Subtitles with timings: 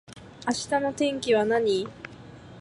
[0.47, 1.87] 明日の天気は何